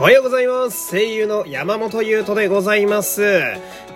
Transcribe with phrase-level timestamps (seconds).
[0.00, 0.92] おはようございます。
[0.92, 3.20] 声優の山本優斗でございます。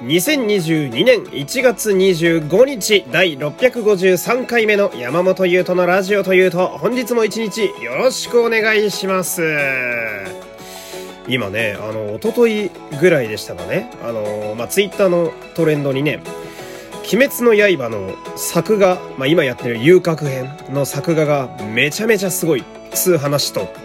[0.03, 9.41] 2022年1月25日第653回目の山本優斗のラジオというと、本日も一日よろしくお願いします。
[11.27, 16.23] 今ね、あの、一昨日ぐらいでしたかね、あの、まあ、ツイッターのトレンドにね、
[17.11, 23.84] 鬼滅の刃の作画、まあ、今やってる遊郭編の作画がめちゃめちゃすごい、つう話と、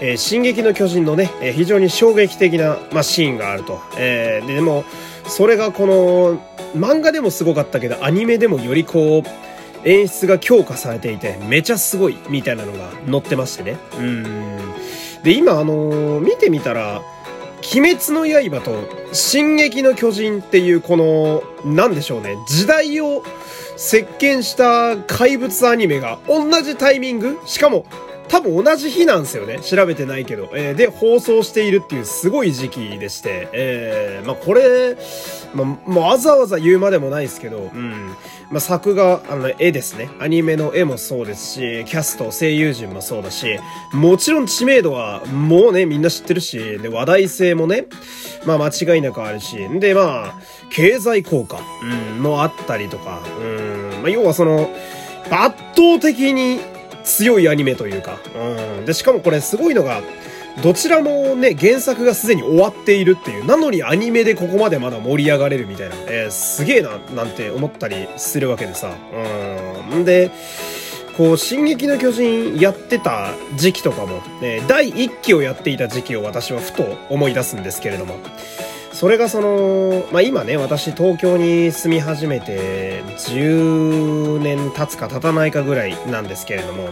[0.00, 3.80] えー進撃の巨人のね、えー非常に衝撃的な、まあ、シーンがあると。
[3.98, 4.84] えーででも、
[5.26, 6.42] それがこの、
[6.76, 13.76] 漫画でもすごかったけど、アニメでもよりこう、演出が強化されていて、めちゃすごい、みたいなのが載ってましてね。
[13.98, 14.24] うん。
[15.22, 17.02] で、今、あのー見てみたら、
[17.74, 23.22] 鬼滅の刃と進撃の巨人っていうこの、なんでしょうね、時代を
[23.76, 27.84] 席巻した怪物アニメが同じタイミングしかも
[28.30, 29.58] 多分同じ日なんですよね。
[29.60, 30.50] 調べてないけど。
[30.54, 34.96] えーで、放送しているっていうすごい時期でして、えーまあこれ、
[35.54, 38.14] まあ、もうわざわざ言うまでもないですけど、うん。
[38.50, 40.10] まあ作画、あの、絵ですね。
[40.20, 43.58] アニメの絵もそうですし、キャスト、声優陣もそうだし、
[43.92, 47.86] もちろん知名度はもうね、みんな知ってるし、で、話題性もね、
[48.46, 50.34] まあ間違いなくあるし、で、まあ、
[50.70, 51.58] 経済効果、
[52.14, 54.70] うん、もあったりとか、うん、まあ要はその、
[55.30, 56.60] 圧倒的に
[57.04, 58.18] 強いアニメというか、
[58.78, 58.84] うん。
[58.84, 60.02] で、しかもこれすごいのが、
[60.62, 68.92] どちらもね、原作がすでに終わっているっていう、なのにアニメでここまでまだ盛り上がれるみたいな、えーすげえな、なんて思ったりするわけでさ。
[69.92, 70.04] うん。
[70.04, 70.30] で、
[71.16, 78.16] こう、進撃の巨人やってた時期とかも、ね、第1期をやっていた時期を私はふと思い出すんですけれども、
[79.00, 86.90] それがその、まあ、今ね、私東京に住み始めて10年経つか経たないかぐらいなんですけれども、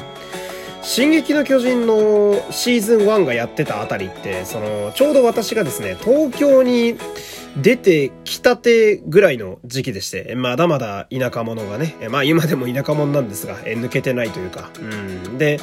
[0.81, 6.97] 進撃の巨人のシーズン1がやってたあたりって、その、ちょうど私がですね、東京に
[7.59, 15.37] 出てきたてぐらいの時期でして、まだまだ田舎者がね、まあ今でも田舎者なんですが、抜けてないというか、うん。
[15.37, 15.61] で、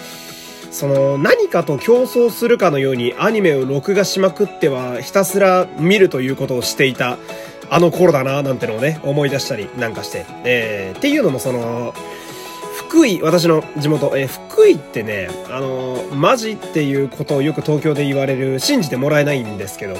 [0.75, 7.17] その何かと競争するかのようにアニメを録画しまくってはひたすら見るということをしていた
[7.69, 11.93] あの頃だななんてのをね思い出したりなんかして、えーっていうのもその
[12.89, 19.97] 福井、私の地元、えー福井ってね、あのーマジっていうことをよく東京で言われる、信じてもらえないんですけど、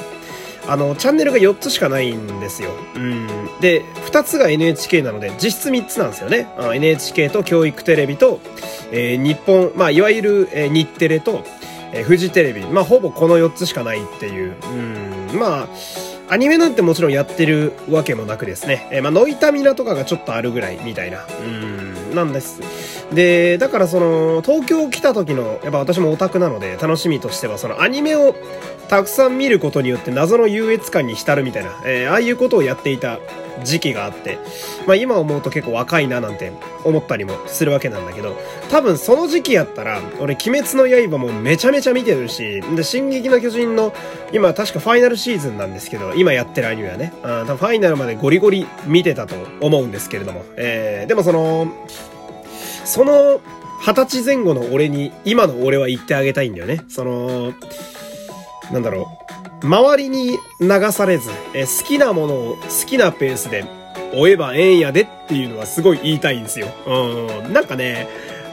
[0.68, 2.72] あの、チャンネルが4つしかないんですよ。
[2.96, 3.28] うん。
[3.62, 6.48] で、2つが NHK なので、実質3つなんですよね。
[6.58, 8.40] NHK と教育テレビと、
[8.92, 11.44] えー日本、まあ、いわゆる、えー日テレと、
[11.94, 12.62] えーフジテレビ。
[12.66, 14.56] まあ、ほぼこの4つしかないっていう。
[15.32, 15.40] うん。
[15.40, 18.88] まあ、アニメなんてもちろんやってるわけもなくですね。
[18.92, 21.26] えーまあ、ノイタミナとかがちょっとあるぐらいみたいな。
[21.44, 22.16] うん。
[22.16, 22.62] なんです。
[23.14, 28.36] で、だからその、東京来た時の、やっぱ私もオタクなので、楽しみとしては、そのアニメを
[28.88, 33.20] たくさん見ることによって謎の優越感に浸るみたいな、えーああいうことをやっていた
[33.64, 34.38] 時期があって、
[34.86, 36.52] まあ今思うと結構若いななんて
[36.84, 38.36] 思ったりもするわけなんだけど、
[38.70, 43.94] 多分その時期やったら、俺鬼滅の刃もめちゃめちゃ見てるし、で、進撃の巨人の、
[44.34, 51.72] 今確かファイナルシーズンなんですけど、今やってるアニメはね、あファイナルまでゴリゴリ見てたと思うんですけれども、えーでもその、
[52.84, 53.40] その
[53.82, 56.84] 二十歳前後の俺に今の俺は言ってあげたいんだよね。
[56.88, 57.54] その、
[58.72, 59.12] なんだろ
[59.64, 59.66] う。
[59.66, 63.66] 周りに流されず、え好きなものを好きなペースで
[64.14, 66.68] 追えばええんやでっていうのはすごい言いたいんですよ。
[66.86, 67.54] うん。
[67.54, 68.08] なんかね、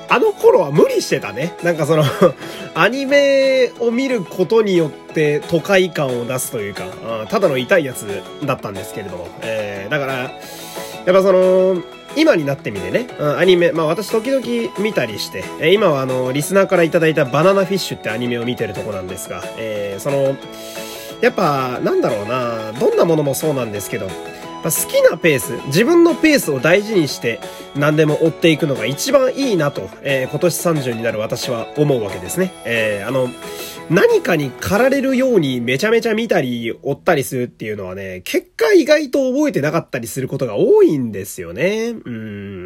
[0.09, 1.57] あの頃は無理してたね。
[1.63, 2.05] なんかその、
[2.75, 8.07] アニメを見ることによって都会感を出すというか、うんただの痛いやつ
[8.45, 9.29] だったんですけれども。
[9.43, 11.83] えーだから、やっぱその、
[12.17, 20.37] 今になってみてね、うんアニメ、まあ私時々見たりして、え今はあの、リスナーからいただいたバナナフィッシュってアニメを見てるとこなんですが、えーその、
[21.21, 24.09] やっぱ、なんだろうな、どんなものもそうなんですけど、
[24.71, 27.41] 好きなペース、自分のペースを大事にして
[27.75, 32.53] 何でも追っていくのが一番いいなと、えー今年30になる私は思うわけですね。
[32.65, 33.29] えーあの、
[33.91, 41.95] 何かに駆られるようにめちゃめちゃ見たり追ったりするっていうのはね、結果意外と覚えてなかったりすることが多いんですよね。
[42.05, 42.62] うん。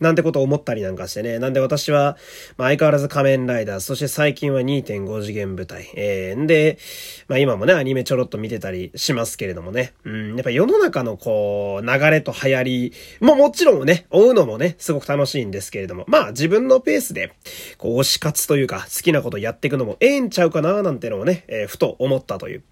[0.00, 1.38] なんてことを思ったりなんかしてね。
[1.38, 2.16] なんで私は、
[2.56, 5.90] まあ、相変わらず仮面ライダー、そして最近は2.5次元舞台。
[5.94, 6.78] えー、で、
[7.28, 9.92] まあ今もね、アニメちょろっと見てたりしますけれどもね。
[10.04, 10.34] うん。
[10.36, 16.04] やっぱ世の中のこう、流れと流行りももちろんね、追うのもね、すごく楽しいんですけれども。
[16.08, 17.32] まあ自分のペースで、
[17.78, 22.62] こう、推し活というか、好きなことやっていくのもええんちゃうかな、なんてのをね、えーふと思ったという。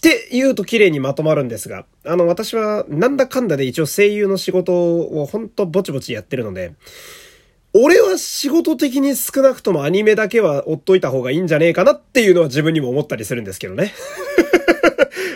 [0.00, 6.72] って言うと綺麗にまとまるんですが、あの、私はなんだかんだで一応声優の仕事をほんとぼちぼちやってるので、
[7.74, 13.92] 俺は仕事的に少なくともアニメだけは追っといた方がいいんじゃねえかなっていうのは自分にも思ったりするんですけどね。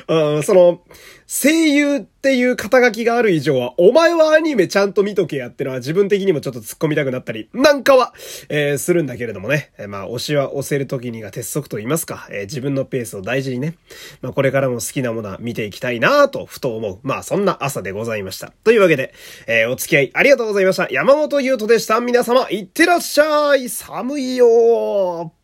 [0.08, 0.80] うん、その、
[1.26, 8.12] 声優っていう肩書きがある以上は、お前はアニメちゃんと見とけやってのは自分的にもちょっと突っ込みたくなったり、なんかは、
[8.48, 9.72] えー、するんだけれどもね。
[9.78, 13.76] えー、まあ、推しは押せる時にが鉄則と言いますか、えー、自分のペースを大事にね。
[14.20, 16.98] まあ、これからも好きなものは見ていきたいなと、ふと思う。
[17.02, 18.52] まあ、そんな朝でございました。
[18.62, 19.14] というわけで、
[19.46, 20.88] えー、お付き合いありがとうございました。
[20.90, 22.00] 山本優斗でした。
[22.00, 25.43] 皆様、いってらっしゃい寒いよー